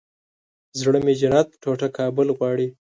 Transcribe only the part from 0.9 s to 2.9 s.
مې جنت ټوټه کابل غواړي